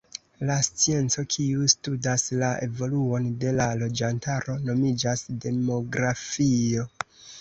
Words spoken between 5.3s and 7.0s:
demografio.